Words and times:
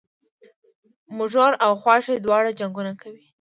مږور 1.17 1.53
او 1.65 1.71
خواښې 1.81 2.15
دواړه 2.25 2.51
جنګونه 2.59 2.91
کوي 3.01 3.23